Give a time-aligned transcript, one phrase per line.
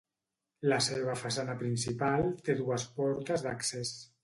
[0.71, 3.97] La seva façana principal té dues portes d'accés.